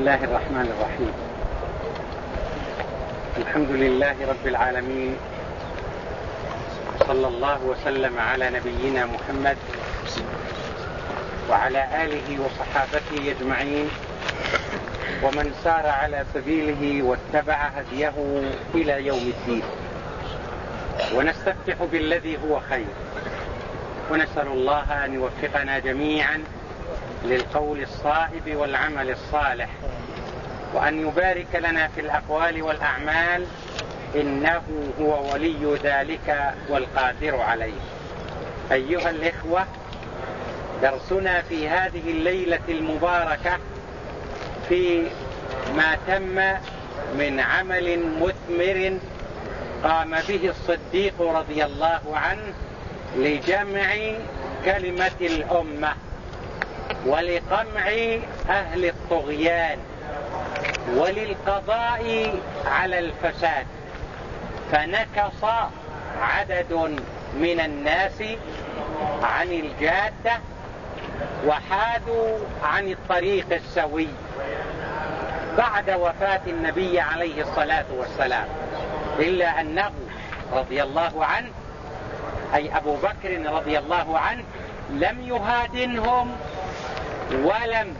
[0.00, 1.12] الله الرحمن الرحيم.
[3.36, 5.16] الحمد لله رب العالمين.
[7.06, 9.56] صلى الله وسلم على نبينا محمد
[11.50, 13.88] وعلى آله وصحابته أجمعين.
[15.22, 18.16] ومن سار على سبيله واتبع هديه
[18.74, 19.62] إلى يوم الدين.
[21.14, 22.92] ونستفتح بالذي هو خير.
[24.10, 26.44] ونسأل الله أن يوفقنا جميعا
[27.24, 29.68] للقول الصائب والعمل الصالح.
[30.74, 33.46] وأن يبارك لنا في الأقوال والأعمال
[34.16, 34.62] إنه
[35.00, 37.80] هو ولي ذلك والقادر عليه.
[38.72, 39.64] أيها الإخوة
[40.82, 43.58] درسنا في هذه الليلة المباركة
[44.68, 45.06] في
[45.76, 46.34] ما تم
[47.18, 48.98] من عمل مثمر
[49.84, 52.52] قام به الصديق رضي الله عنه
[53.16, 53.94] لجمع
[54.64, 55.92] كلمة الأمة
[57.06, 57.88] ولقمع
[58.48, 59.78] أهل الطغيان.
[60.88, 62.34] وللقضاء
[62.66, 63.66] على الفساد.
[64.72, 65.44] فنكص
[66.20, 66.98] عدد
[67.34, 68.22] من الناس
[69.22, 70.38] عن الجادة
[71.46, 74.08] وحادوا عن الطريق السوي
[75.58, 78.46] بعد وفاة النبي عليه الصلاة والسلام.
[79.18, 79.92] إلا أنه
[80.52, 81.50] رضي الله عنه
[82.54, 84.44] أي أبو بكر رضي الله عنه
[84.90, 86.36] لم يهادنهم
[87.32, 87.96] ولم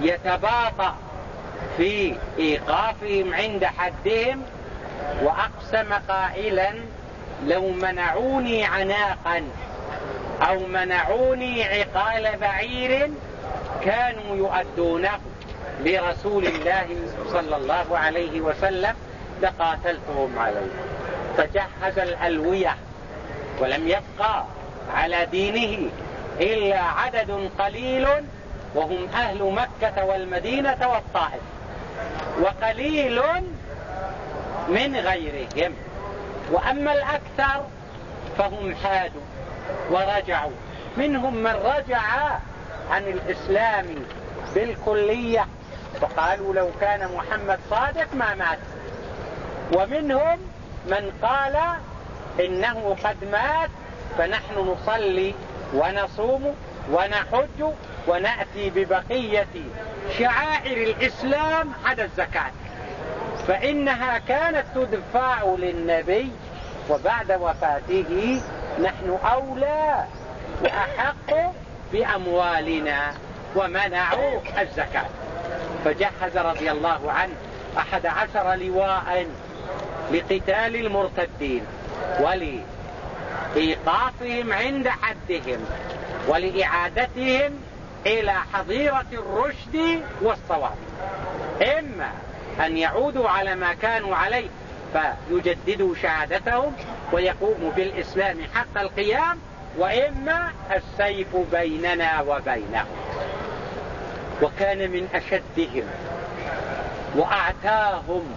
[0.00, 0.96] يتباطأ
[1.76, 4.42] في إيقافهم عند حدهم
[5.22, 6.74] وأقسم قائلا
[7.46, 9.42] لو منعوني عناقا
[10.42, 13.10] أو منعوني عقال بعير
[13.84, 15.10] كانوا يؤدونه
[15.80, 16.86] لرسول الله
[17.32, 18.94] صلى الله عليه وسلم
[19.42, 20.70] لقاتلتهم عليه
[21.36, 22.76] فجهز الألوية
[23.60, 24.44] ولم يبقى
[24.94, 25.90] على دينه
[26.40, 28.06] إلا عدد قليل
[28.74, 31.42] وهم أهل مكة والمدينة والطائف.
[32.40, 33.22] وقليل
[34.68, 35.74] من غيرهم.
[36.52, 37.64] وأما الأكثر
[38.38, 39.22] فهم حادوا
[39.90, 40.52] ورجعوا.
[40.96, 42.00] منهم من رجع
[42.90, 43.86] عن الإسلام
[44.54, 45.46] بالكلية
[46.02, 48.58] وقالوا لو كان محمد صادق ما مات.
[49.72, 50.38] ومنهم
[50.86, 51.56] من قال
[52.40, 53.70] إنه قد مات
[54.18, 55.34] فنحن نصلي
[55.74, 56.54] ونصوم
[56.90, 57.72] ونحج
[58.08, 59.46] ونأتي ببقية
[60.18, 62.50] شعائر الإسلام عدا الزكاة.
[63.48, 66.30] فإنها كانت تدفع للنبي
[66.90, 68.40] وبعد وفاته
[68.82, 70.04] نحن أولى
[70.62, 71.52] وأحق
[71.92, 73.14] بأموالنا
[73.56, 75.06] ومنعوا الزكاة.
[75.84, 77.34] فجهز رضي الله عنه
[77.78, 79.26] أحد عشر لواء
[80.12, 81.66] لقتال المرتدين
[83.54, 85.64] ولإيقافهم عند حدهم
[86.28, 87.52] ولإعادتهم
[88.06, 90.76] إلى حظيرة الرشد والصواب.
[91.78, 92.10] إما
[92.66, 94.48] أن يعودوا على ما كانوا عليه
[94.92, 96.72] فيجددوا شهادتهم
[97.12, 99.38] ويقوموا بالإسلام حق القيام
[99.78, 102.86] وإما السيف بيننا وبينهم.
[104.42, 105.84] وكان من أشدهم
[107.16, 108.34] وأعتاهم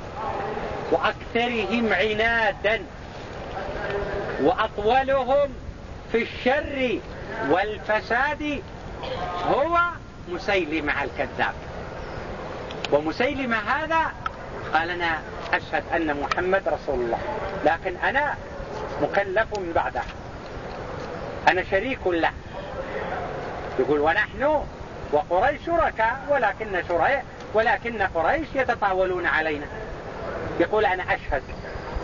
[0.92, 2.82] وأكثرهم عنادا
[4.42, 5.50] وأطولهم
[6.12, 7.00] في الشر
[7.50, 8.62] والفساد
[9.48, 9.80] هو
[10.30, 11.54] مسيلمة الكذاب.
[12.92, 14.12] ومسيلمة هذا
[14.74, 15.20] قال أنا
[15.54, 17.20] أشهد أن محمد رسول الله.
[17.66, 18.36] لكن أنا
[19.02, 20.02] مكلف بعده.
[21.48, 22.32] أنا شريك له.
[23.80, 24.64] يقول ونحن
[25.12, 27.24] وقريش شركاء ولكن شريك
[27.54, 29.66] ولكن قريش يتطاولون علينا.
[30.60, 31.44] يقول أنا أشهد.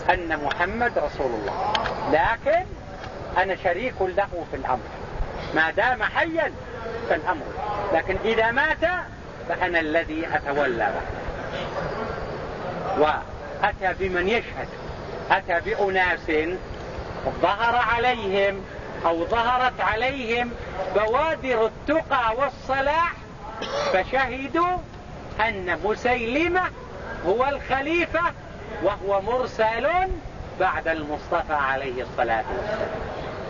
[0.09, 1.73] أن محمد رسول الله.
[2.11, 2.65] لكن
[3.37, 4.87] أنا شريك له في الأمر.
[5.55, 6.51] ما دام حيا
[7.09, 7.45] فالأمر.
[7.93, 8.85] لكن إذا مات
[9.49, 11.01] فأنا الذي أتولى به.
[12.99, 14.67] وأتى بمن يشهد.
[15.31, 16.31] أتى بأناس
[17.41, 18.61] ظهر عليهم
[19.05, 20.51] أو ظهرت عليهم
[20.95, 23.13] بوادر التقى والصلاح
[23.93, 24.77] فشهدوا
[25.47, 26.61] أن مسيلمة
[27.25, 28.21] هو الخليفة
[28.83, 29.87] وهو مرسل
[30.59, 32.89] بعد المصطفى عليه الصلاة والسلام.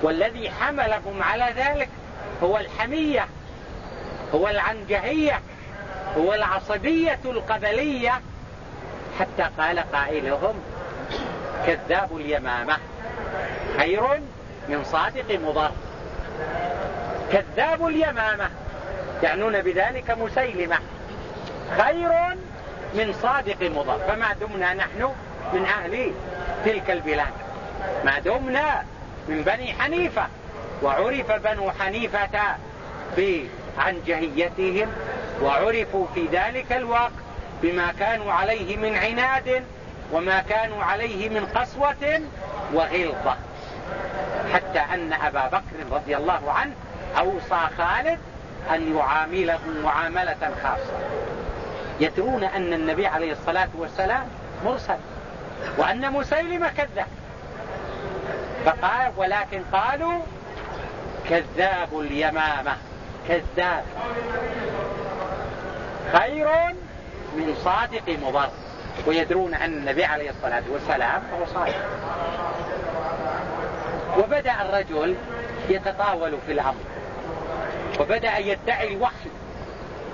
[0.04, 1.90] والذي حملهم على ذلك
[2.44, 3.28] هو الحمية
[4.36, 5.42] هو العنجهية
[6.18, 8.22] هو العصبية القبلية.
[9.20, 10.54] حتى قال قائلهم
[11.66, 12.78] كذاب اليمامة
[13.78, 14.22] خير
[14.70, 15.72] من صادق مضر
[17.32, 18.50] كذاب اليمامة
[19.24, 20.78] يعنون بذلك مسيلمة.
[21.78, 22.12] خير
[22.94, 25.14] من صادق مضر فما دمنا نحن
[25.54, 26.12] من أهل
[26.66, 27.34] تلك البلاد.
[28.06, 28.84] ما دمنا
[29.28, 30.28] من بني حنيفة
[30.84, 32.58] وعرف بنو حنيفة
[33.18, 34.92] بعنجهيتهم
[35.42, 37.12] وعرفوا في ذلك الوقت
[37.62, 39.64] بما كانوا عليه من عناد
[40.12, 42.22] وما كانوا عليه من قسوة
[42.74, 43.36] وغلظة.
[44.54, 46.74] حتى أن أبا بكر رضي الله عنه
[47.18, 48.20] أوصى خالد
[48.72, 51.00] أن يعامله معاملة خاصة.
[52.00, 54.28] يدرون أن النبي عليه الصلاة والسلام
[54.66, 54.98] مرسل.
[55.78, 57.08] وأن مسيلمة كذاب.
[58.66, 60.22] فقال ولكن قالوا
[61.30, 62.78] كذاب اليمامة.
[63.28, 63.84] كذاب.
[66.14, 66.48] خير
[67.36, 68.50] من صادق مضر.
[69.08, 71.86] ويدرون أن النبي عليه الصلاة والسلام هو صادق.
[74.18, 75.16] وبدأ الرجل
[75.70, 76.84] يتطاول في الأمر.
[78.00, 79.30] وبدأ يدعي الوحي.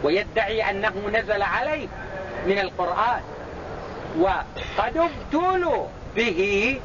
[0.03, 1.87] ويدعي أنه نزل عليه
[2.45, 3.21] من القرآن.
[4.17, 5.85] وقد ابتلوا
[6.15, 6.81] به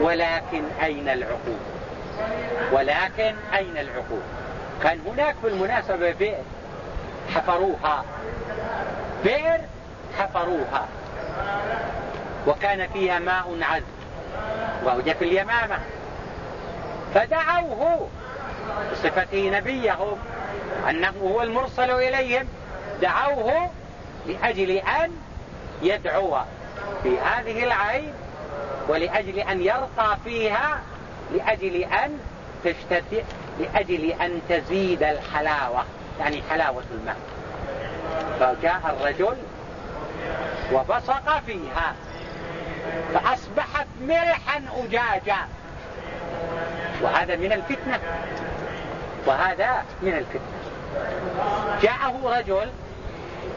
[0.00, 1.58] ولكن أين العقول
[2.72, 4.22] ولكن أين العقول
[4.82, 6.42] كان هناك بالمناسبة بئر
[7.34, 8.04] حفروها
[9.24, 9.60] بئر
[10.18, 10.88] حفروها
[12.46, 13.84] وكان فيها ماء عذب
[14.84, 15.78] وهو في اليمامة
[17.14, 18.08] فدعوه
[18.92, 20.18] بصفته نبيهم
[20.90, 22.48] أنه هو المرسل إليهم
[23.02, 23.70] دعوه
[24.26, 25.10] لأجل أن
[25.82, 26.36] يدعو
[27.02, 28.12] في هذه العين
[28.88, 30.80] ولأجل أن يرقى فيها
[31.34, 32.18] لأجل أن
[32.64, 33.24] تشتتئ
[33.60, 35.84] لأجل أن تزيد الحلاوة
[36.20, 37.16] يعني حلاوة الماء.
[38.40, 39.36] فجاء الرجل
[40.72, 41.94] وبصق فيها
[43.14, 45.38] فأصبحت ملحا أجاجا.
[47.02, 48.00] وهذا من الفتنة.
[49.26, 50.62] وهذا من الفتنة.
[51.82, 52.70] جاءه رجل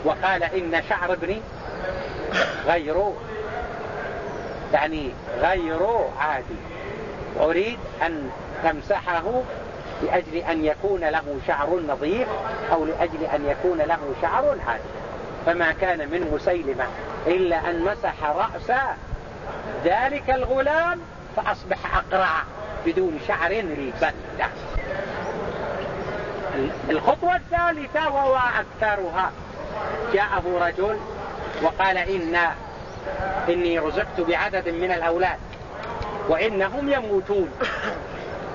[0.05, 1.41] وقال إن شعر ابني
[2.65, 3.13] غير
[4.73, 5.11] يعني
[5.41, 5.87] غير
[6.19, 6.55] عادي.
[7.39, 8.29] أريد أن
[8.63, 9.41] تمسحه
[10.03, 12.27] لأجل أن يكون له شعر نظيف
[12.71, 14.83] أو لأجل أن يكون له شعر عادي.
[15.45, 16.85] فما كان من مسيلمة
[17.27, 18.79] إلا أن مسح رأس
[19.85, 20.99] ذلك الغلام
[21.35, 22.43] فأصبح أقرع
[22.85, 24.11] بدون شعر البتة
[26.89, 29.31] الخطوة الثالثة وهو أكثرها.
[30.13, 30.97] جاءه رجل
[31.61, 32.37] وقال إن
[33.49, 35.39] إني رزقت بعدد من الأولاد
[36.29, 37.51] وإنهم يموتون.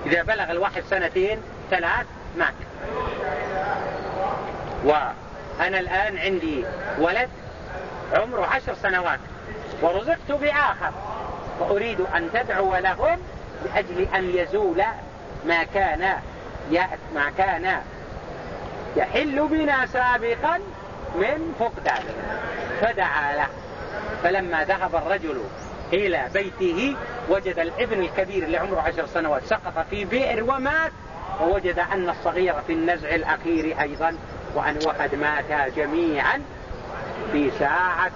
[0.07, 2.07] إذا بلغ الواحد سنتين ثلاث
[2.37, 2.55] مات.
[4.85, 6.65] وأنا الآن عندي
[6.99, 7.29] ولد
[8.13, 9.21] عمره عشر سنوات
[9.83, 10.93] ورزقت بآخر.
[11.61, 13.19] وأريد أن تدعو لهم
[13.65, 14.83] لأجل أن يزول
[15.47, 16.15] ما كان
[17.15, 17.81] ما كان
[18.97, 20.59] يحل بنا سابقا
[21.15, 22.03] من فقدان.
[22.81, 23.47] فدعا له.
[24.23, 25.45] فلما ذهب الرجل
[25.93, 26.97] إلى بيته
[27.29, 30.93] وجد الابن الكبير اللي عمره عشر سنوات سقط في بئر ومات
[31.41, 34.17] ووجد أن الصغير في النزع الأخير أيضا
[34.55, 36.43] وأن وقد ماتا جميعا
[37.33, 38.11] في ساعة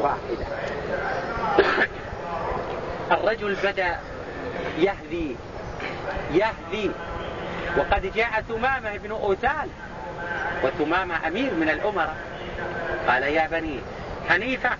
[0.00, 0.46] واحدة.
[3.10, 3.98] الرجل بدأ
[4.78, 5.36] يهذي
[6.32, 6.90] يهذي.
[7.78, 9.68] وقد جاء ثمامة بن أوتال
[10.64, 12.16] وثمامة أمير من الأمراء.
[13.08, 13.80] قال يا بني
[14.28, 14.70] حنيفة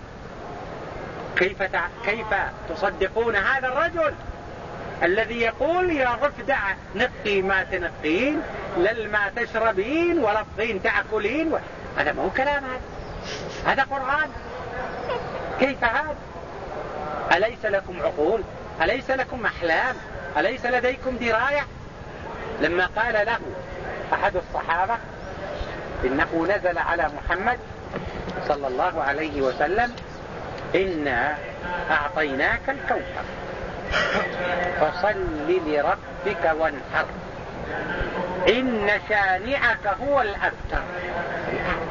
[1.36, 1.62] كيف.
[2.04, 2.26] كيف
[2.68, 4.14] تصدقون هذا الرجل
[5.02, 6.58] الذي يقول يا رفدع
[6.94, 8.42] نقي ما تنقين
[8.76, 11.58] لل ما تشربين ولفظين تأكلين و...
[11.98, 12.80] هذا ما هو كلام هذا
[13.72, 14.30] هذا قرآن.
[15.60, 16.16] كيف هذا؟
[17.32, 18.42] أليس لكم عقول؟
[18.82, 19.96] أليس لكم أحلام؟
[20.36, 21.66] أليس لديكم دراية؟
[22.60, 23.38] لما قال له
[24.12, 24.96] أحد الصحابة
[26.04, 27.58] إنه نزل على محمد
[28.48, 29.92] صلى الله عليه وسلم
[30.74, 31.36] إنا
[31.90, 33.24] أعطيناك الكوثر.
[34.80, 35.14] فصل
[35.48, 37.06] لربك وانحر.
[38.48, 40.82] إن شانعك هو الأبتر.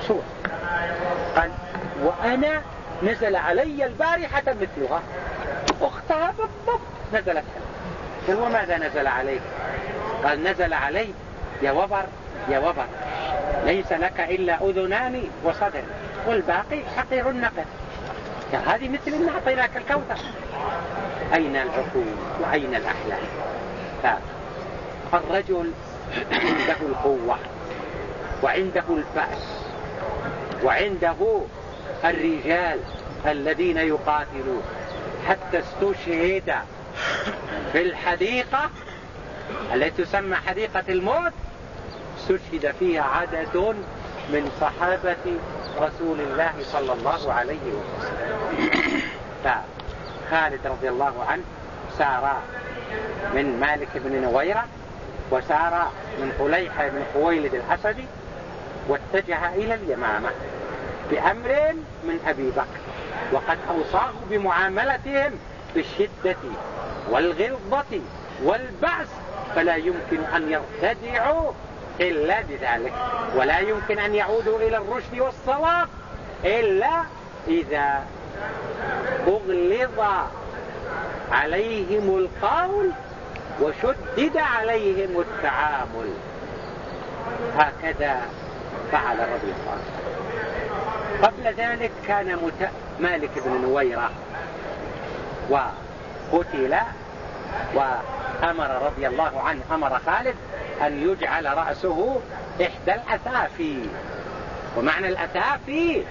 [0.07, 0.23] سورة.
[1.35, 1.51] قال
[2.03, 2.61] وأنا
[3.03, 5.01] نزل علي البارحة مثلها.
[5.81, 6.81] أختها بالضبط
[7.13, 7.43] نزلت
[8.27, 9.41] قال وماذا نزل عليك؟
[10.23, 11.07] قال نزل علي
[11.61, 12.03] يا وبر
[12.49, 12.85] يا وبر.
[13.65, 15.83] ليس لك إلا أذنان وصدر.
[16.27, 17.65] والباقي حقير النقد
[18.53, 20.23] هذه مثل إن أعطيناك الكوثر.
[21.33, 23.23] أين العقول وأين الأحلام؟
[25.11, 25.71] فالرجل
[26.31, 27.37] عنده القوة
[28.43, 29.65] وعنده البأس
[30.63, 31.41] وعنده
[32.05, 32.79] الرجال
[33.25, 34.63] الذين يقاتلون.
[35.27, 36.53] حتى استشهد
[37.71, 38.69] في الحديقة
[39.73, 41.33] التي تسمى حديقة الموت
[42.17, 43.75] استشهد فيها عدد
[44.29, 45.37] من صحابة
[45.79, 49.01] رسول الله صلى الله عليه وسلم.
[49.43, 51.43] فخالد رضي الله عنه
[51.97, 52.41] سار
[53.33, 54.65] من مالك بن نويرة
[55.31, 58.05] وسار من طليحة بن خويلد الأسدي
[58.87, 60.29] واتجه إلى اليمامة
[61.11, 62.83] بأمر من أبي بكر.
[63.31, 65.31] وقد أوصاه بمعاملتهم
[65.75, 66.35] بالشدة
[67.09, 68.01] والغلظة
[68.43, 69.09] والبعث
[69.55, 71.51] فلا يمكن أن يرتدعوا
[72.01, 72.93] إلا بذلك.
[73.35, 75.87] ولا يمكن أن يعودوا إلى الرشد والصواب
[76.45, 77.03] إلا
[77.47, 78.05] إذا
[79.27, 79.99] أغلظ
[81.31, 82.91] عليهم القول
[83.61, 86.13] وشدد عليهم التعامل.
[87.57, 88.21] هكذا
[88.91, 90.03] فعل رضي الله عنه
[91.23, 92.69] قبل ذلك كان مت...
[92.99, 94.11] مالك بن نويرة
[95.49, 96.75] وقتل
[97.75, 100.35] وأمر رضي الله عنه أمر خالد
[100.81, 102.21] أن يجعل رأسه
[102.61, 103.79] إحدى الأثافي
[104.77, 106.03] ومعنى الأثافي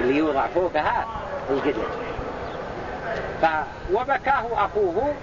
[0.00, 1.06] اللي يوضع فوقها
[1.50, 1.86] القدر.
[3.92, 5.14] وبكاه أخوه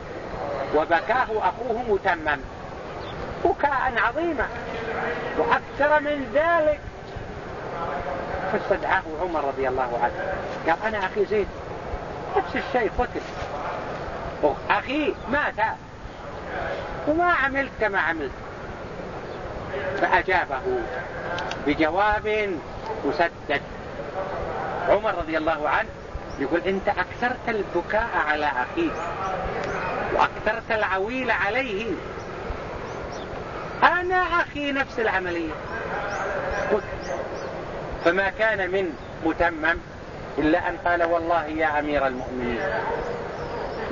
[0.76, 2.40] وبكاه أخوه متمم.
[3.46, 4.48] بكاء عظيما.
[5.38, 6.80] وأكثر من ذلك
[8.52, 10.34] فاستدعاه عمر رضي الله عنه.
[10.68, 11.48] قال أنا أخي زيد.
[12.38, 13.22] نفس الشيء قتل.
[14.70, 15.78] أخي مات.
[17.08, 18.32] وما عملت كما عملت.
[20.02, 20.62] فأجابه
[21.68, 22.58] بجواب
[23.06, 23.62] مسدد.
[24.90, 25.90] عمر رضي الله عنه
[26.40, 28.94] يقول أنت أكثرت البكاء على اخيك
[30.14, 31.92] وأكثرت العويل عليه.
[33.84, 35.54] أنا أخي نفس العملية.
[36.72, 36.84] قلت
[38.06, 38.94] فما كان من
[39.26, 39.78] متمم
[40.38, 42.62] إلا أن قال والله يا أمير المؤمنين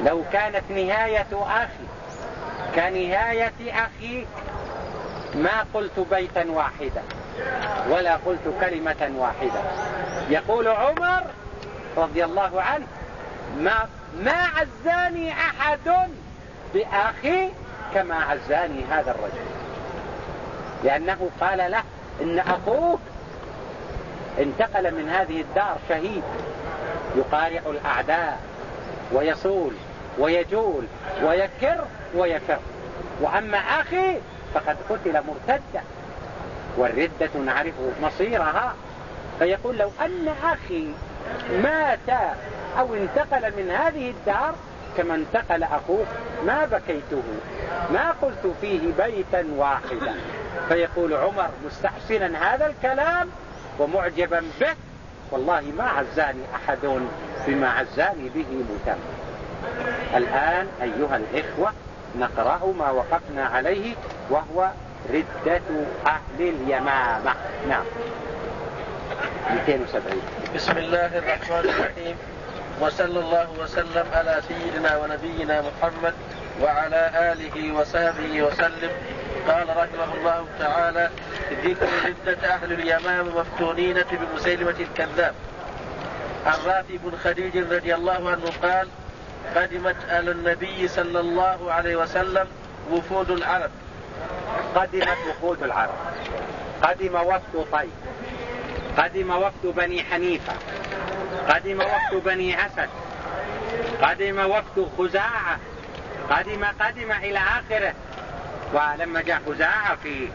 [0.05, 1.87] لو كانت نهاية أخي
[2.75, 4.27] كنهاية أخيك
[5.37, 7.03] ما قلت بيتا واحدا
[7.89, 9.61] ولا قلت كلمة واحدة.
[10.29, 11.23] يقول عمر
[11.97, 12.85] رضي الله عنه
[13.57, 13.87] ما,
[14.19, 16.09] ما عزاني أحد
[16.73, 17.49] بأخي
[17.93, 19.45] كما عزاني هذا الرجل.
[20.83, 21.83] لأنه قال له
[22.21, 22.99] إن أخوك
[24.39, 26.23] انتقل من هذه الدار شهيد
[27.15, 28.39] يقارع الأعداء
[29.11, 29.73] ويصول
[30.19, 30.85] ويجول
[31.23, 32.59] ويكر ويفر.
[33.21, 34.17] وأما أخي
[34.59, 35.83] فقد قتل مرتدا
[36.77, 38.75] والردة نعرف مصيرها.
[39.39, 40.87] فيقول لو أن أخي
[41.63, 42.35] مات
[42.79, 44.55] أو انتقل من هذه الدار
[44.97, 46.05] كما انتقل أخوه
[46.45, 47.23] ما بكيته؟
[47.93, 50.15] ما قلت فيه بيتا واحدا.
[50.69, 53.29] فيقول عمر مستحسنا هذا الكلام
[53.79, 54.75] ومعجبا به.
[55.31, 56.99] والله ما عزاني أحد
[57.47, 58.99] بما عزاني به متم
[60.15, 61.73] الآن أيها الإخوة
[62.15, 63.95] نقرأ ما وقفنا عليه
[64.29, 64.69] وهو
[65.13, 65.61] ردة
[66.07, 67.33] أهل اليمامة.
[67.69, 67.85] نعم.
[69.49, 70.21] 270
[70.55, 72.15] بسم الله الرحمن الرحيم.
[72.81, 76.13] وصلى الله وسلم على سيدنا ونبينا محمد
[76.61, 78.91] وعلى آله وصحبه وسلم.
[79.47, 81.09] قال رحمه الله تعالى
[81.63, 85.33] ذكر ردة أهل اليمام مفتونين بمسيلمة الكذاب.
[86.45, 88.87] عن رافي بن خديج رضي الله عنه قال
[89.55, 92.47] قدمت على النبي صلى الله عليه وسلم
[92.91, 93.71] وفود العرب.
[94.75, 95.95] قدمت وفود العرب.
[96.83, 97.89] قدم وفد طيب.
[98.97, 100.53] قدم وفد بني حنيفة.
[101.49, 102.89] قدم وفد بني أسد
[104.01, 105.59] قدم وفد خزاعة.
[106.29, 107.93] قدم قدم إلى آخره.
[108.73, 110.27] ولما جاء خزاعة في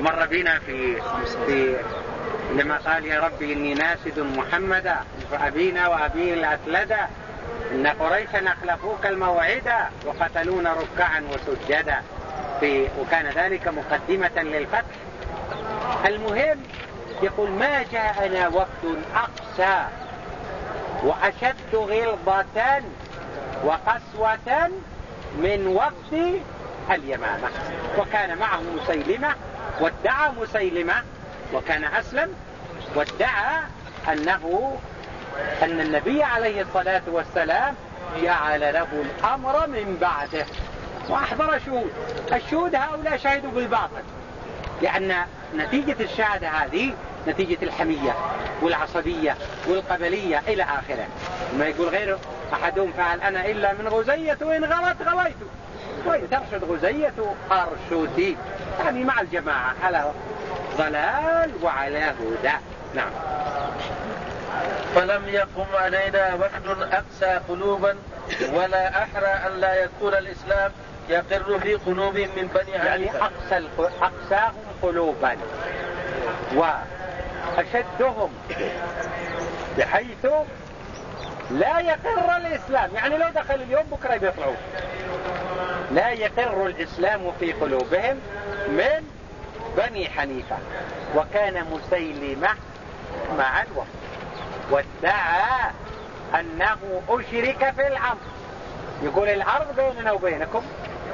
[0.00, 1.02] مر بنا في
[1.46, 1.76] في
[2.52, 4.96] لما قال يا ربي إني ناسد محمدا.
[5.30, 7.08] فأبينا وأبي الأثلدا
[7.72, 12.02] إن قريشا أخلفوك الموعدا وقتلونا ركعا وسجدا.
[12.60, 14.96] في وكان ذلك مقدمة للفتح.
[16.06, 16.58] المهم
[17.22, 19.84] يقول ما جاءنا وقت أقسى
[21.02, 22.82] وأشد غلظة
[23.64, 24.68] وقسوة
[25.38, 26.40] من وقت
[26.90, 27.48] اليمامة.
[27.98, 29.34] وكان معه مسيلمة
[29.80, 30.94] وادعى مسيلمة
[31.54, 32.34] وكان أسلم
[32.96, 33.60] وادعى
[34.12, 34.76] أنه
[35.62, 37.74] أن النبي عليه الصلاة والسلام
[38.22, 40.46] جعل له الأمر من بعده.
[41.08, 41.92] وأحضر شهود.
[42.32, 44.02] الشهود هؤلاء شهدوا بالباطل.
[44.82, 45.14] لأن
[45.56, 46.94] نتيجة الشهادة هذه
[47.28, 48.14] نتيجة الحمية
[48.62, 49.36] والعصبية
[49.66, 51.06] والقبلية إلى آخره.
[51.58, 52.18] ما يقول غيره
[52.52, 55.36] أحدهم فعل أنا إلا من غزية وإن غلط غليت.
[56.06, 57.14] وإن ترشد غزية
[57.52, 58.36] أرشدي.
[58.84, 60.12] يعني مع الجماعة على
[60.78, 62.56] ضلال وعلى هدى.
[62.94, 63.10] نعم.
[64.94, 67.96] فلم يقم علينا وفد أقسى قلوبا
[68.52, 70.72] ولا أحرى أن لا يكون الإسلام
[71.08, 75.36] يقر في قلوبهم من بني يعني أقسى أقساهم قلوبا
[76.54, 78.30] وأشدهم
[79.78, 80.26] بحيث
[81.50, 82.94] لا يقر الإسلام.
[82.94, 84.54] يعني لو دخل اليوم بكرة بيطلعوا.
[85.92, 88.20] لا يقر الإسلام في قلوبهم
[88.68, 89.04] من
[89.76, 90.56] بني حنيفة.
[91.16, 92.48] وكان مسيلمة
[93.38, 94.01] مع الوفد
[94.72, 95.70] وادعى
[96.34, 98.16] أنه أشرك في الأمر.
[99.02, 100.62] يقول الأرض بيننا وبينكم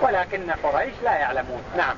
[0.03, 1.63] ولكن قريش لا يعلمون.
[1.77, 1.97] نعم.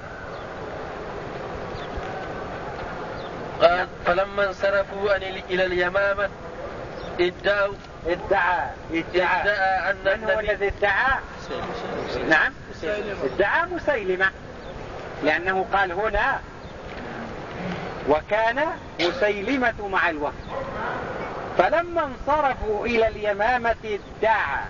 [3.61, 6.29] قال فلما انصرفوا إلى اليمامة
[7.21, 7.75] ادعوا.
[8.07, 11.19] ادعى ادعى, ادعى أن من هو الذي ادعى؟
[12.29, 12.53] نعم.
[13.25, 14.31] ادعى مسيلمة.
[15.23, 16.41] لأنه قال هنا
[18.09, 18.67] وكان
[19.01, 20.35] مسيلمة مع الوفد
[21.59, 24.61] فلما انصرفوا إلى اليمامة ادعى.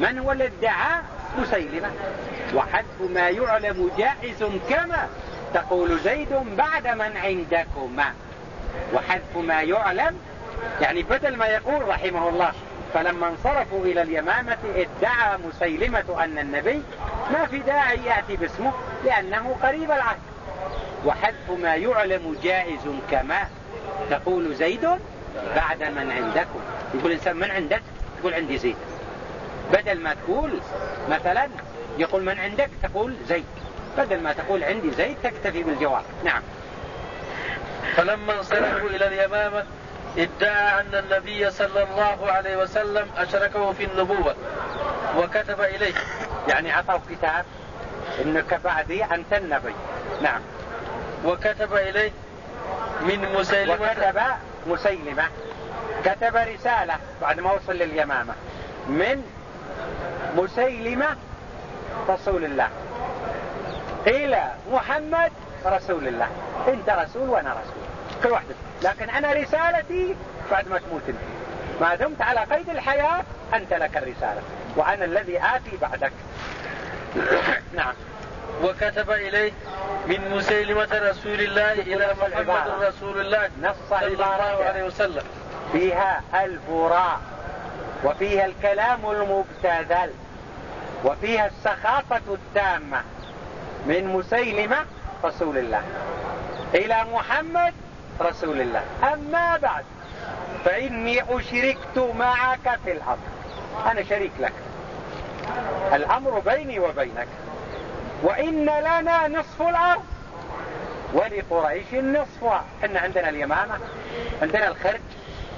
[0.00, 1.00] من هو الذي ادعى؟
[1.38, 1.90] مسيلمة.
[2.54, 5.08] وحذف ما يعلم جائز كما
[5.54, 8.12] تقول زيد بعد من عندكما.
[8.94, 10.18] وحذف ما يعلم
[10.80, 12.52] يعني بدل ما يقول رحمه الله
[12.94, 16.82] فلما انصرفوا إلى اليمامة ادعى مسيلمة أن النبي
[17.32, 18.72] ما في داعي يأتي باسمه
[19.04, 20.18] لأنه قريب العهد.
[21.06, 23.46] وحذف ما يعلم جائز كما
[24.10, 24.88] تقول زيد
[25.56, 26.60] بعد من عندكم.
[26.94, 27.82] يقول إنسان من عندك؟
[28.20, 28.76] تقول عندي زيد.
[29.72, 30.60] بدل ما تقول
[31.08, 31.48] مثلا
[31.98, 33.44] يقول من عندك؟ تقول زيد.
[33.98, 36.02] بدل ما تقول عندي زيد تكتفي بالجواب.
[36.24, 36.42] نعم.
[37.96, 39.64] فلما انصرفوا إلى اليمامة
[40.18, 44.34] ادعى أن النبي صلى الله عليه وسلم أشركه في النبوة
[45.16, 45.94] وكتب إليه.
[46.48, 47.44] يعني عطوا كتاب
[48.24, 49.74] إنك بعدي أنت النبي.
[50.22, 50.40] نعم.
[51.24, 52.10] وكتب إليه
[53.00, 53.74] من مسيلمة.
[53.74, 54.20] وكتب
[54.66, 55.24] مسيلمة
[56.04, 58.34] كتب رسالة بعد ما وصل لليمامة.
[58.88, 59.22] من
[60.36, 61.16] مسيلمة
[62.08, 62.68] رسول الله
[64.06, 65.32] إلى محمد
[65.66, 66.28] رسول الله.
[66.68, 67.82] أنت رسول وأنا رسول
[68.22, 68.44] كل واحد.
[68.82, 70.16] لكن أنا رسالتي
[70.50, 71.18] بعد ما تموت أنت.
[71.80, 74.42] ما دمت على قيد الحياة أنت لك الرسالة.
[74.76, 76.12] وأنا الذي آتي بعدك.
[77.76, 77.94] نعم.
[78.64, 79.52] وكتب إليه
[80.06, 84.24] من مسيلمة رسول الله إلى محمد رسول الله نص الله
[84.64, 85.22] عليه وسلم.
[85.72, 87.20] فيها البراء
[88.04, 90.10] وفيها الكلام المبتذل
[91.04, 93.02] وفيها السخافة التامة
[93.86, 94.76] من مسيلمة
[95.24, 95.82] رسول الله
[96.74, 97.74] إلى محمد
[98.20, 98.82] رسول الله.
[99.02, 99.84] أما بعد
[100.64, 103.18] فإني أشركت معك في الأمر.
[103.90, 104.52] أنا شريك لك.
[105.92, 107.28] الأمر بيني وبينك.
[108.22, 110.02] وإن لنا نصف الأرض.
[111.14, 113.78] ولقريش نصفها إحنا عندنا اليمامة
[114.42, 115.00] عندنا الخرج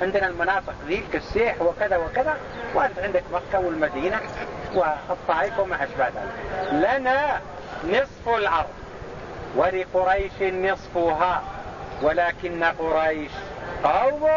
[0.03, 2.37] عندنا المناطق ذي كالسيح وكذا وكذا.
[2.75, 4.21] وأنت عندك مكة والمدينة
[4.75, 6.73] والطائف وما أشبه ذلك.
[6.73, 7.41] لنا
[7.85, 8.69] نصف الأرض.
[9.57, 11.43] ولقريش نصفها.
[12.03, 13.33] ولكن قريش
[13.85, 14.29] قوم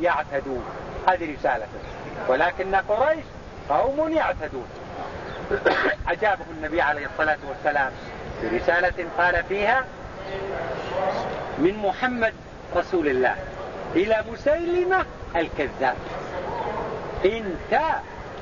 [0.00, 0.64] يعتدون.
[1.08, 1.78] هذه رسالته
[2.28, 3.24] ولكن قريش
[3.68, 4.68] قوم يعتدون.
[6.08, 7.92] أجابه النبي عليه الصلاة والسلام
[8.42, 9.84] برسالة قال فيها
[11.58, 12.32] من محمد
[12.76, 13.36] رسول الله
[13.94, 15.04] إلى مسيلمة
[15.36, 15.96] الكذاب.
[17.24, 17.80] أنت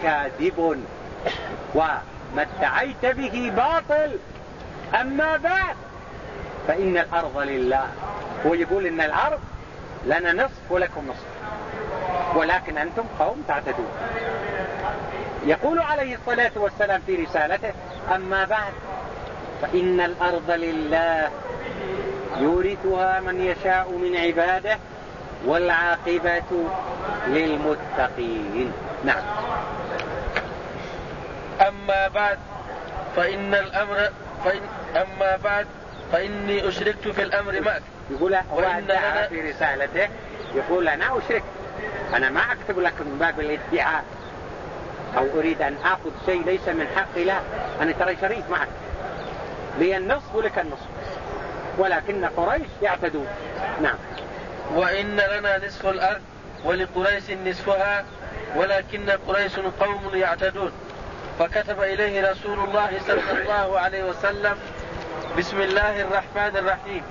[0.03, 0.85] كاذب
[1.75, 2.03] وما
[2.37, 4.19] ادعيت به باطل.
[5.01, 5.77] أما بعد
[6.69, 7.87] فإن الأرض لله.
[8.47, 9.41] هو يقول إن الأرض
[10.07, 11.27] لنا نصف ولكم نصف.
[12.37, 13.91] ولكن أنتم قوم تعتدون.
[15.47, 17.73] يقول عليه الصلاة والسلام في رسالته
[18.15, 18.73] أما بعد
[19.63, 21.31] فإن الأرض لله
[22.41, 24.79] يورثها من يشاء من عباده
[25.47, 26.69] والعاقبة
[27.27, 28.73] للمتقين.
[29.05, 29.23] نعم.
[31.69, 32.39] أما بعد
[33.17, 34.09] فإن الأمر
[34.45, 34.61] فإن
[34.97, 35.67] أما بعد
[36.13, 37.83] فإني أشركت في الأمر معك.
[38.11, 40.09] يقول هو أدعى في رسالته
[40.55, 41.43] يقول أنا أشرك
[42.15, 44.05] أنا ما أكتب لك من باب الادعاء.
[45.17, 47.41] أو أريد أن أخذ شيء ليس من حقي لا.
[47.81, 48.69] أنا ترى شريك معك.
[49.79, 50.87] لي النصف ولك النصف
[51.79, 53.27] ولكن قريش يعتدون.
[53.83, 53.97] نعم.
[54.75, 56.21] وإن لنا نصف الأرض
[56.65, 58.05] ولقريش نصفها
[58.57, 60.73] ولكن قريش قوم يعتدون.
[61.39, 64.59] فكتب إليه رسول الله صلى الله عليه وسلم
[65.39, 67.03] بسم الله الرحمن الرحيم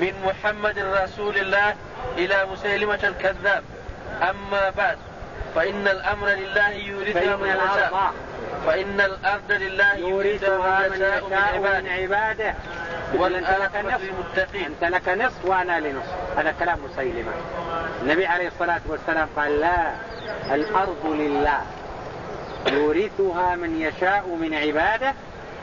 [0.00, 1.74] من محمد رسول الله
[2.16, 3.64] إلى مسيلمة الكذاب.
[4.22, 4.98] أما بعد.
[5.54, 8.12] فإن الأمر لله يورثها من يشاء.
[8.66, 12.54] فإن الأرض لله يورثها من يشاء من عباده.
[13.14, 16.14] والآخرة للمتقين أنت لك نصف وأنا لنصف.
[16.36, 17.32] هذا كلام مسيلمة.
[18.02, 19.92] النبي عليه الصلاة والسلام قال لا
[20.54, 21.60] الأرض لله
[22.72, 25.14] يورثها من يشاء من عباده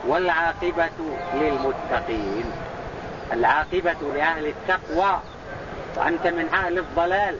[0.06, 2.52] والعاقبة للمتقين.
[3.32, 5.20] العاقبة لأهل التقوى.
[5.96, 7.36] وأنت من أهل الضلال.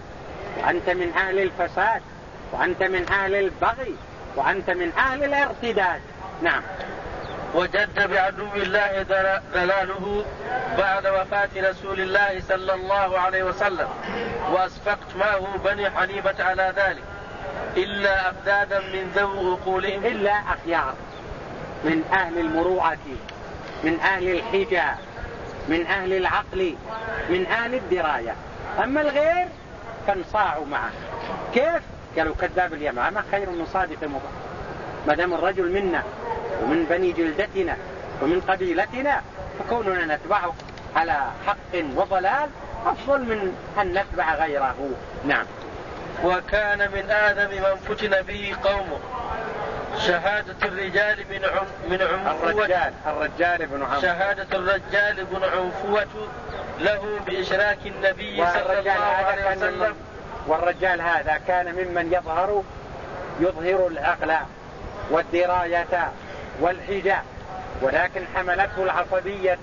[0.59, 2.03] وأنت من أهل الفساد.
[2.53, 3.95] وأنت من أهل البغي
[4.37, 6.01] وأنت من أهل الارتداد
[6.43, 6.63] نعم.
[7.55, 9.03] وجد بعدو الله
[9.55, 10.25] دلاله
[10.79, 13.89] بعد وفاة رسول الله صلى الله عليه وسلم
[14.53, 17.03] وأسفقت معه بني حنيفة على ذلك
[17.77, 20.95] إلا أفدادا من ذوي عقولهم إلا أخيار.
[21.85, 22.99] من أهل المروءة
[23.85, 24.95] من أهل الحجة
[25.69, 26.75] من أهل العقل
[27.31, 28.35] من أهل الدراية.
[28.85, 29.49] أما الغير
[30.07, 30.91] فانصاعوا معه.
[31.55, 31.83] كيف؟
[32.19, 34.29] قالوا كذاب اليمامة خير من صادق مضى
[35.07, 36.03] ما دام الرجل منا
[36.63, 37.77] ومن بني جلدتنا
[38.23, 39.23] ومن قبيلتنا
[39.59, 40.55] فكوننا نتبعه
[40.97, 42.49] على حق وضلال
[42.87, 44.91] أفضل من أن نتبع غيره.
[45.27, 45.47] نعم.
[46.25, 48.99] وكان من آدم من فتن به قومه
[50.07, 56.29] شهادة الرجال من عم من عنفوة الرجال الرجال بن عمرو شهادة الرجال بن عنفوة
[56.81, 59.95] له بإشراك النبي صلى الله عليه وسلم.
[60.49, 62.63] والرجال هذا كان ممن يظهر
[63.41, 64.35] يظهر العقل
[65.11, 66.13] والدراية
[66.61, 67.23] والحجاب
[67.83, 69.59] ولكن حملته العصبية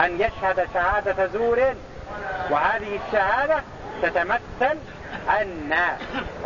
[0.00, 1.74] أن يشهد شهادة زور
[2.50, 3.62] وهذه الشهادة
[4.02, 4.78] تتمثل
[5.40, 5.74] أن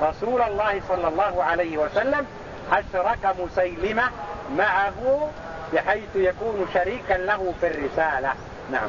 [0.03, 2.27] رسول الله صلى الله عليه وسلم
[2.73, 4.03] أشرك مسيلمة
[4.57, 5.31] معه
[5.73, 8.33] بحيث يكون شريكا له في الرسالة.
[8.73, 8.89] نعم.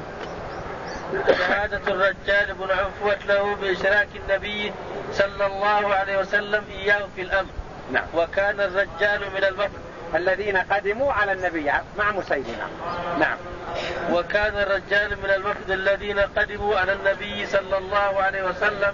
[1.38, 4.74] شهادة الرجال بن عفوة له بإشراك النبي
[5.14, 7.50] صلى الله عليه وسلم إياه في الأمر.
[7.92, 8.06] نعم.
[8.14, 9.80] وكان الرجال من الوفد
[10.16, 12.68] الذين قدموا على النبي مع مسيلمة
[13.20, 13.38] نعم.
[14.12, 18.94] وكان الرجال من الوفد الذين قدموا على النبي صلى الله عليه وسلم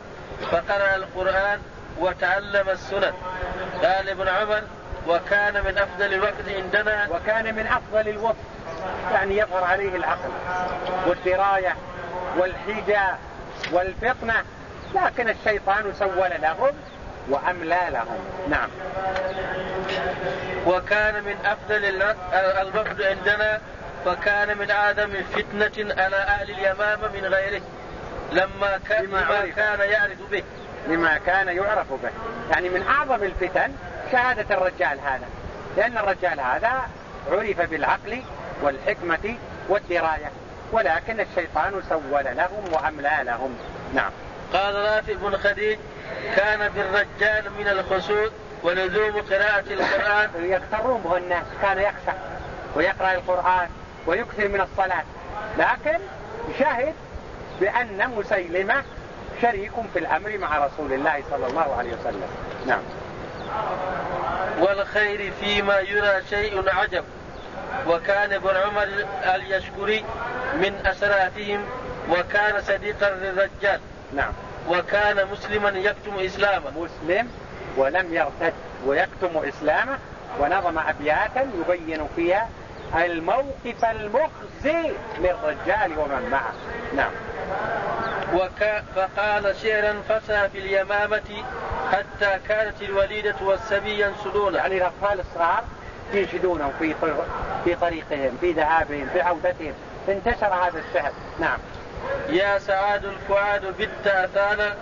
[0.51, 1.61] فقرأ القرآن
[1.99, 3.13] وتعلم السنن.
[3.83, 4.61] قال ابن عمر
[5.07, 7.07] وكان من أفضل الوفد عندنا.
[7.11, 8.45] وكان من أفضل الوفد.
[9.13, 10.29] يعني يظهر عليه العقل
[11.07, 11.75] والدراية.
[12.37, 13.15] والحجة
[13.71, 14.43] والفطنة
[14.95, 16.71] لكن الشيطان سول لهم
[17.29, 18.19] وأملى لهم.
[18.49, 18.69] نعم.
[20.65, 21.85] وكان من أفضل
[22.61, 23.61] الوفد عندنا
[24.05, 27.61] وكان من آدم فتنة على أهل اليمامة من غيره
[28.31, 30.43] لما كان لما كان يعرف به.
[30.87, 32.09] لما كان يعرف به.
[32.51, 33.71] يعني من أعظم الفتن
[34.11, 35.27] شهادة الرجال هذا.
[35.77, 36.81] لأن الرجال هذا
[37.31, 38.23] عرف بالعقل
[38.61, 39.35] والحكمة
[39.69, 40.31] والدراية.
[40.71, 43.57] ولكن الشيطان سول لهم وأملى لهم.
[43.93, 44.11] نعم.
[44.53, 45.77] قال رافع بن خديج
[46.35, 48.31] كان بالرجال من الخسود
[48.63, 50.29] ولزوم قراءة القرآن.
[50.51, 52.17] يغترون به الناس كان يخشى
[52.75, 53.69] ويقرأ القرآن
[54.07, 55.03] ويكثر من الصلاة.
[55.57, 55.99] لكن
[56.59, 56.93] شهد
[57.61, 58.83] بأن مسيلمة
[59.41, 62.27] شريك في الأمر مع رسول الله صلى الله عليه وسلم.
[62.67, 62.81] نعم.
[64.59, 67.03] والخير فيما يرى شيء عجب.
[67.87, 68.87] وكان ابن عمر
[69.35, 70.05] اليشكري
[70.53, 71.65] من أسرافهم
[72.11, 73.79] وكان صديقا للرجال.
[74.13, 74.33] نعم.
[74.69, 76.71] وكان مسلما يكتم إسلامه.
[76.71, 77.31] مسلم
[77.77, 78.53] ولم يرتد
[78.85, 79.97] ويكتم إسلامه
[80.39, 82.49] ونظم أبياتا يبين فيها
[82.95, 86.53] الموقف المخزي للرجال ومن معه.
[86.95, 87.11] نعم.
[88.33, 88.83] وك...
[88.95, 91.43] فقال شعرا فسى في اليمامة
[91.91, 95.63] حتى كانت الوليدة والسبي ينسلون يعني الأطفال الصغار
[96.13, 96.95] ينشدونهم في
[97.63, 99.73] في طريقهم في ذهابهم في عودتهم.
[100.09, 101.57] انتشر هذا الشعر نعم.
[102.29, 104.75] يا سعاد الفؤاد بت أثانا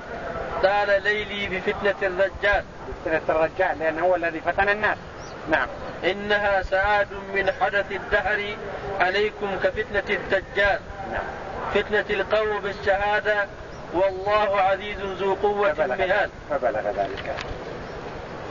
[0.64, 2.64] طال ليلي بفتنة الرجال.
[2.88, 4.98] بفتنة الرجال لأنه هو الذي فتن الناس.
[5.50, 5.68] نعم.
[6.04, 8.56] إنها سعاد من حدث الدهر
[9.00, 10.80] عليكم كفتنة الدجال.
[11.12, 11.24] نعم.
[11.74, 13.48] فتنة القوم بالشهادة
[13.94, 17.36] والله عزيز ذو قوة مهان فبلغ ذلك.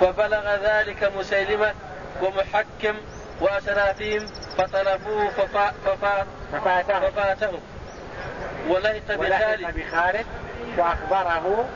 [0.00, 1.72] فبلغ ذلك مسيلمة.
[2.22, 2.94] ومحكم
[3.40, 4.26] وأسرافهم
[4.58, 7.60] فطلبوه ففا ففا ففاتهم, ففاتهم
[8.68, 10.26] ولهت بخالد بخالد
[10.78, 11.68] وأخبره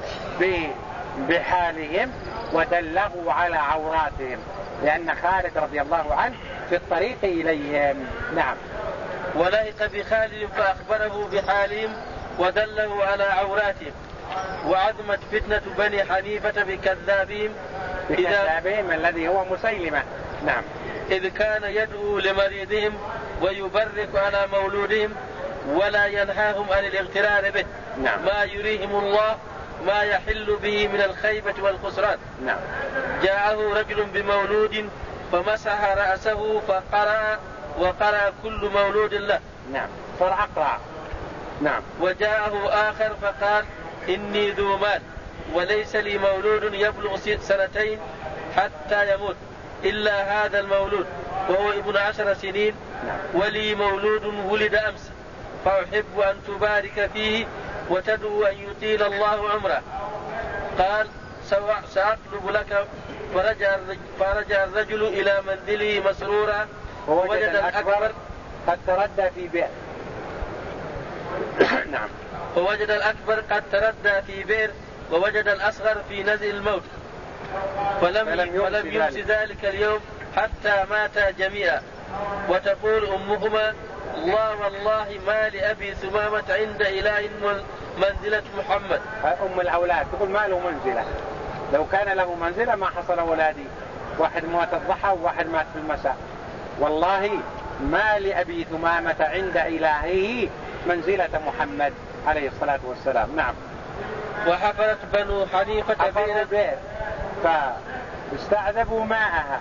[1.29, 2.12] بحالهم
[2.53, 4.38] ودله على عوراتهم.
[4.83, 6.35] لأن خالد رضي الله عنه
[6.68, 8.07] في الطريق إليهم.
[8.35, 8.57] نعم.
[9.35, 11.92] ولهت بخالد فأخبره بحالهم
[12.38, 13.92] ودله على عوراتهم.
[14.66, 17.51] وعظمت فتنة بني حنيفة بكذابهم.
[18.11, 20.03] بكذابهم الذي هو مسيلمة.
[20.44, 20.62] نعم.
[21.11, 22.99] إذ كان يدعو لمريضهم
[23.42, 25.14] ويبرك على مولودهم
[25.68, 27.64] ولا ينهاهم عن الاغترار به.
[28.03, 28.25] نعم.
[28.25, 29.37] ما يريهم الله
[29.87, 32.18] ما يحل به من الخيبة والخسران.
[32.44, 32.59] نعم.
[33.22, 34.90] جاءه رجل بمولود
[35.33, 37.38] فمسح رأسه فقرأ
[37.79, 39.40] وقرأ كل مولود له.
[39.72, 39.88] نعم.
[40.20, 40.81] أقرأ
[41.61, 41.83] نعم.
[42.01, 43.64] وجاءه آخر فقال
[44.09, 45.03] إني ذو مال
[45.55, 47.99] وليس لي مولود يبلغ سنتين
[48.57, 49.37] حتى يموت.
[49.84, 51.06] إلا هذا المولود
[51.48, 52.74] وهو ابن عشر سنين
[53.06, 53.18] نعم.
[53.34, 55.10] ولي مولود ولد أمس.
[55.64, 57.46] فأحب أن تبارك فيه
[57.90, 59.82] وتدعو أن يطيل الله عمره.
[60.78, 61.08] قال
[61.94, 62.86] سأطلب لك
[63.34, 63.76] فرجع
[64.20, 66.68] فرجع الرجل إلى منزله مسرورا
[67.08, 68.12] ووجد الأكبر
[68.66, 69.68] قد تردى في بئر.
[71.92, 72.08] نعم.
[72.56, 74.70] ووجد الأكبر قد تردى في بئر
[75.12, 76.82] ووجد الأصغر في نزل الموت.
[78.00, 79.64] فلم فلم فلم يمس ذلك.
[79.64, 80.00] اليوم
[80.37, 81.82] حتى ماتا جميعا.
[82.48, 83.74] وتقول أمهما
[84.16, 87.28] الله والله ما لأبي ثمامة عند إله
[87.98, 89.00] منزلة محمد.
[89.24, 91.04] أم الأولاد تقول ما له منزلة.
[91.72, 93.66] لو كان له منزلة ما حصل أولادي.
[94.18, 96.16] واحد مات الضحى وواحد مات في المساء.
[96.80, 97.30] والله
[97.80, 100.48] ما لأبي ثمامة عند إلهه
[100.87, 101.92] منزلة محمد
[102.26, 103.37] عليه الصلاة والسلام.
[103.37, 103.54] نعم.
[104.48, 106.11] وحفرت بنو حنيفة
[106.50, 106.76] بئر
[107.44, 109.61] فاستعذبوا ماءها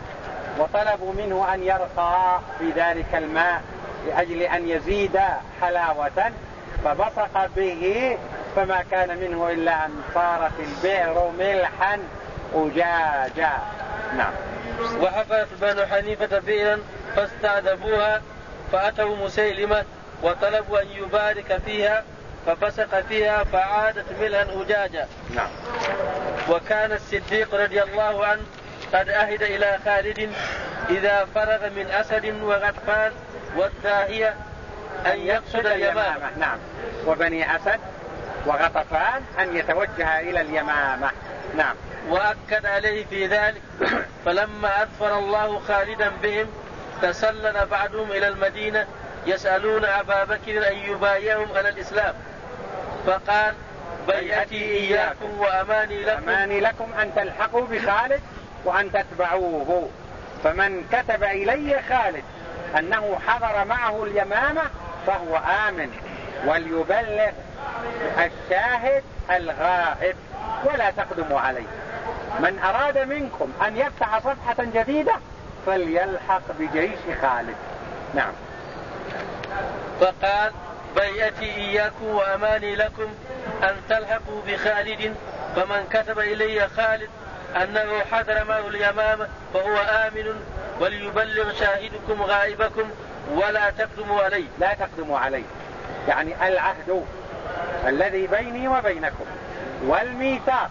[0.59, 3.61] وطلبوا منه أن يرقى في ذلك الماء
[4.07, 5.19] لأجل أن يزيد
[5.61, 6.31] حلاوة
[6.85, 8.17] فبصق به
[8.55, 11.99] فما كان منه إلا أن صارت البئر ملحا
[12.55, 13.51] أجاجا.
[14.17, 14.33] نعم.
[15.01, 16.79] وحفرت بنو حنيفة بئرا
[17.15, 18.21] فاستعذبوها
[18.71, 19.83] فأتوا مسيلمة
[20.23, 22.03] وطلبوا أن يبارك فيها
[22.45, 25.07] فبصق فيها فعادت ملها أجاجا.
[25.35, 25.49] نعم.
[26.49, 28.41] وكان الصديق رضي الله عنه
[28.93, 30.31] قد أهد إلى خالد
[30.89, 33.11] إذا فرغ من أسد وغطفان
[33.57, 34.35] والداهية
[35.05, 36.37] أن يقصد اليمامة.
[36.37, 36.57] نعم.
[37.07, 37.79] وبني أسد
[38.45, 41.11] وغطفان أن يتوجه إلى اليمامة.
[41.55, 41.75] نعم.
[42.09, 43.61] وأكد عليه في ذلك.
[44.25, 46.47] فلما أدفر الله خالدا بهم
[47.01, 48.87] تسلل بعضهم إلى المدينة
[49.25, 52.13] يسألون أبا بكر أن يبايعهم على الإسلام.
[53.07, 53.53] فقال
[54.07, 56.29] بيعتي إياكم وأماني لكم.
[56.29, 58.21] أماني لكم أن تلحقوا بخالد
[58.65, 59.89] وأن تتبعوه.
[60.43, 62.23] فمن كتب إلي خالد
[62.77, 64.61] أنه حضر معه اليمامة
[65.07, 65.89] فهو آمن
[66.45, 67.31] وليبلغ
[68.17, 70.15] الشاهد الغائب
[70.63, 71.67] ولا تقدموا عليه.
[72.39, 75.13] من أراد منكم أن يفتح صفحة جديدة
[75.65, 77.55] فليلحق بجيش خالد.
[78.13, 78.33] نعم.
[80.01, 80.51] فقال
[80.95, 83.13] بيئتي إياكم وأماني لكم
[83.63, 85.15] أن تلحقوا بخالد
[85.55, 87.09] فمن كتب إلي خالد
[87.55, 90.43] أنه حضر معه اليمامة فهو آمن
[90.79, 92.89] وليبلغ شاهدكم غائبكم
[93.31, 94.45] ولا تقدموا عليه.
[94.59, 95.43] لا تقدموا عليه.
[96.07, 97.05] يعني العهد
[97.87, 99.25] الذي بيني وبينكم
[99.83, 100.69] والميثاق.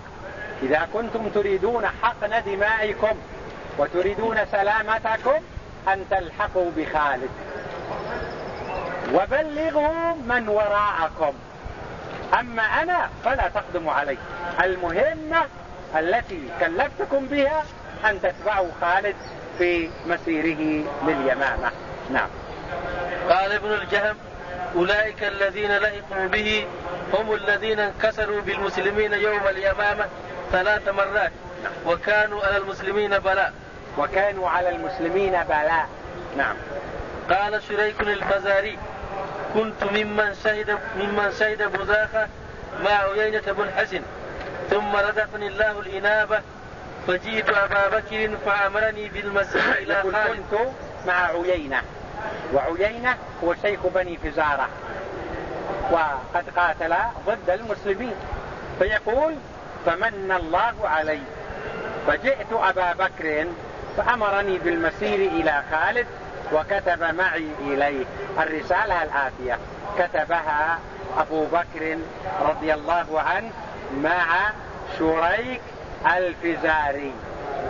[0.63, 3.17] إذا كنتم تريدون حقن دمائكم
[3.79, 5.41] وتريدون سلامتكم
[5.89, 7.31] أن تلحقوا بخالد.
[9.15, 11.33] وبلغوا من وراءكم.
[12.41, 14.17] أما أنا فلا تقدموا علي.
[14.65, 15.47] المهمة
[15.97, 17.63] التي كلفتكم بها
[18.05, 19.17] أن تتبعوا خالد
[19.59, 21.71] في مسيره لليمامة.
[22.11, 22.29] نعم.
[23.31, 24.17] قال ابن الجهم
[24.77, 26.67] أولئك الذين لحقوا به
[27.13, 30.05] هم الذين انكسروا بالمسلمين يوم اليمامة
[30.53, 31.33] ثلاث مرات
[31.87, 33.53] وكانوا على المسلمين بلاء.
[33.99, 35.89] وكانوا على المسلمين بلاء.
[36.37, 36.57] نعم.
[37.31, 38.79] قال شريك الفزاري
[39.55, 42.29] كنت ممن شهد ممن شهد بزاخة
[42.85, 44.03] مع عيينة بن حسن
[44.71, 46.41] ثم رزقني الله الإنابة
[47.07, 50.61] فجئت أبا بكر فأمرني بالمسيح إلى خالد كنت
[51.07, 51.83] مع عيينة.
[52.53, 54.69] وعيينة هو شيخ بني فزارة.
[55.91, 56.95] وقد قاتل
[57.27, 58.15] ضد المسلمين.
[58.79, 59.35] فيقول
[59.87, 61.21] فمن الله علي.
[62.07, 63.47] فجئت أبا بكر
[63.97, 66.07] فأمرني بالمسير إلى خالد
[66.53, 68.05] وكتب معي إليه.
[68.39, 69.59] الرسالة الآتية.
[69.99, 70.79] كتبها
[71.19, 71.99] أبو بكر
[72.41, 73.51] رضي الله عنه
[73.97, 74.51] مع
[74.99, 75.61] شريك
[76.07, 77.13] الفزاري.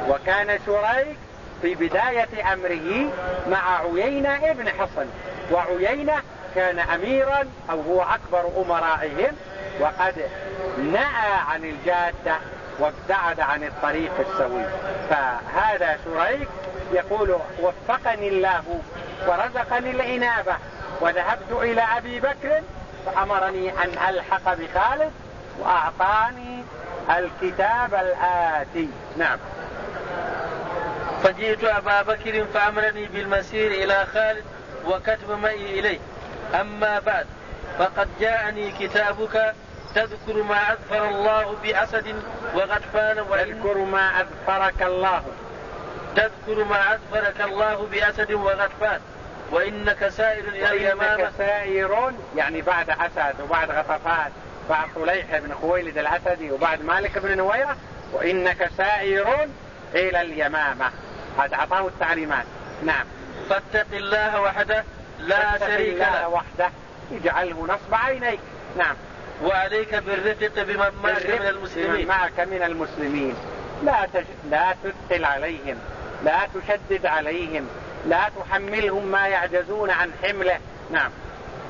[0.09, 1.17] وكان شريك
[1.63, 3.13] في بداية أمره
[3.51, 5.07] مع عيينة ابن حصن.
[5.53, 6.23] وعيينة
[6.55, 9.37] كان أميرا أو هو أكبر أمرائهم.
[9.81, 10.15] وقد
[10.93, 12.37] نأى عن الجادة
[12.79, 14.65] وابتعد عن الطريق السوي.
[15.11, 16.49] فهذا شريك
[16.93, 18.81] يقول وفقني الله
[19.27, 20.57] ورزقني الإنابة
[21.01, 22.63] وذهبت إلى أبي بكر
[23.07, 25.13] فأمرني أن ألحق بخالد
[25.59, 26.65] وأعطاني
[27.11, 28.89] الكتاب الآتي.
[29.17, 29.39] نعم.
[31.23, 34.45] فجئت أبا بكر فأمرني بالمسير إلى خالد
[34.87, 35.99] وكتب معي إليه.
[36.61, 37.27] أما بعد
[37.79, 39.55] فقد جاءني كتابك
[39.95, 42.23] تذكر ما أذفر الله بأسد
[42.55, 45.23] وغطفان تذكر ما أذفرك الله.
[46.17, 49.01] تذكر ما أذفرك الله بأسد وغطفان
[49.51, 54.33] وإنك سائر إلى اليمامة وإنك سائر يعني بعد أسد وبعد غطفان
[54.71, 57.77] بعد طليح بن خويلد الأسدي وبعد مالك بن نويرة
[58.13, 59.49] وإنك سائر
[59.95, 60.91] إلى اليمامة.
[61.39, 62.45] هذا أعطاه التعليمات.
[62.85, 63.05] نعم.
[63.51, 64.85] فاتق الله وحده
[65.19, 66.29] لا شريك له.
[66.29, 66.71] وحده.
[67.13, 68.41] اجعله نصب عينيك.
[68.77, 68.97] نعم.
[69.43, 72.09] وعليك بالرفق بمن معك من المسلمين.
[72.09, 73.35] معك من المسلمين.
[73.83, 74.25] لا تج...
[74.51, 75.79] لا تثقل عليهم.
[76.25, 77.69] لا تشدد عليهم
[78.07, 80.59] لا تحملهم ما يعجزون عن حمله.
[80.91, 81.11] نعم.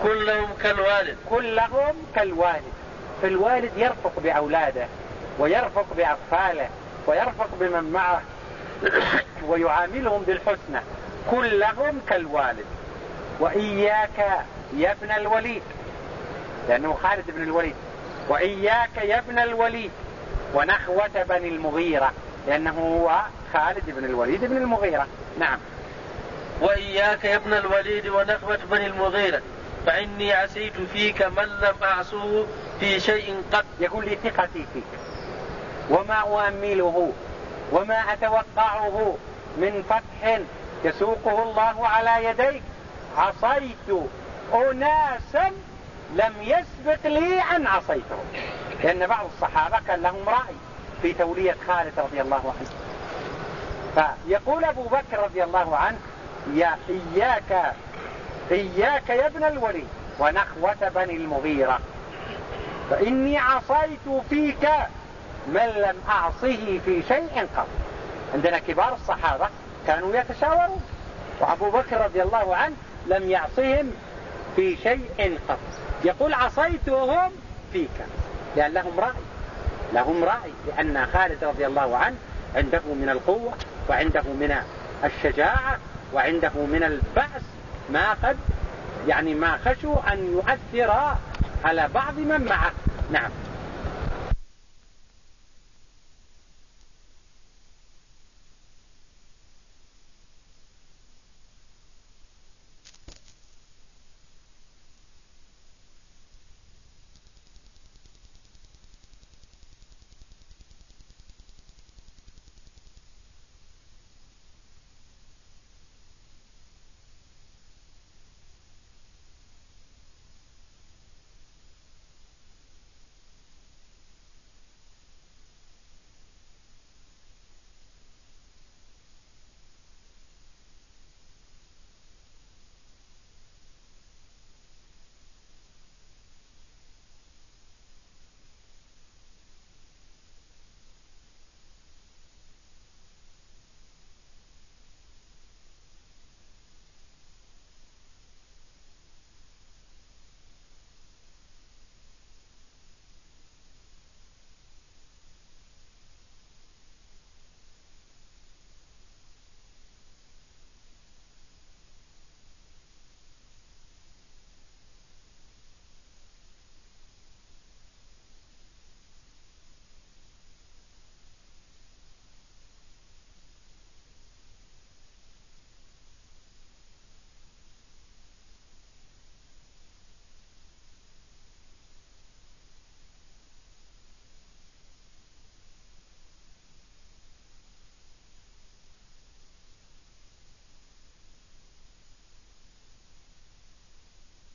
[0.02, 1.16] كلهم كالوالد.
[1.30, 2.72] كلهم كالوالد.
[3.22, 4.86] فالوالد يرفق بأولاده
[5.38, 6.68] ويرفق بأطفاله
[7.06, 8.22] ويرفق بمن معه
[9.48, 10.80] ويعاملهم بالحسنى.
[11.30, 12.66] كلهم كالوالد.
[13.40, 14.44] وإياك
[14.76, 15.62] يا ابن الوليد.
[16.68, 17.74] لأنه خالد بن الوليد.
[18.28, 19.90] وإياك يا ابن الوليد.
[20.54, 22.12] ونخوة بني المغيرة.
[22.46, 23.20] لأنه هو
[23.52, 25.06] خالد بن الوليد بن المغيرة.
[25.38, 25.58] نعم.
[26.60, 29.42] وإياك يا ابن الوليد ونخوة بني المغيرة
[29.86, 32.46] فإني عسيت فيك من لم أعصه
[32.80, 33.64] في شيء قط.
[33.80, 34.84] يقول لي ثقتي فيك.
[35.90, 37.12] وما أؤمله
[37.72, 39.16] وما أتوقعه
[39.56, 40.40] من فتح
[40.84, 42.62] يسوقه الله على يديك.
[43.16, 44.08] عصيت
[44.54, 45.52] أناسا
[46.14, 48.24] لم يسبق لي أن عصيتهم.
[48.84, 50.54] لأن بعض الصحابة كان لهم رأي.
[51.02, 52.70] في تولية خالد رضي الله عنه.
[54.26, 55.98] فيقول أبو بكر رضي الله عنه
[56.54, 57.74] يا إياك
[58.50, 61.78] إياك يا ابن الوليد ونخوة بني المغيرة.
[62.90, 64.68] فإني عصيت فيك
[65.48, 67.66] من لم أعصه في شيء قط.
[68.34, 69.48] عندنا كبار الصحابة
[69.86, 70.82] كانوا يتشاورون
[71.40, 72.74] وأبو بكر رضي الله عنه
[73.06, 73.92] لم يعصهم
[74.56, 75.58] في شيء قط.
[76.04, 77.30] يقول عصيتهم
[77.72, 77.90] فيك.
[78.56, 79.33] لأن لهم رأي.
[79.92, 82.16] لهم رأي لأن خالد رضي الله عنه
[82.56, 83.52] عنده من القوة
[83.88, 84.56] وعنده من
[85.04, 85.78] الشجاعة
[86.14, 87.42] وعنده من البأس
[87.90, 88.36] ما قد
[89.08, 91.16] يعني ما خشوا أن يؤثر
[91.64, 92.72] على بعض من معه.
[93.12, 93.30] نعم.